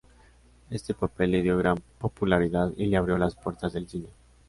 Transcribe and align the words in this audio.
Este 0.71 0.95
papel 0.95 1.29
le 1.29 1.43
dio 1.43 1.57
gran 1.59 1.77
popularidad 1.99 2.71
y 2.75 2.87
le 2.87 2.97
abrió 2.97 3.19
las 3.19 3.35
puertas 3.35 3.73
del 3.73 3.87
cine. 3.87 4.09